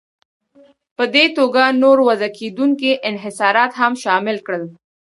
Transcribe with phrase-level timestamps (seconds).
[0.95, 4.63] په دې توګه نور وضع کېدونکي انحصارات هم شامل کړل.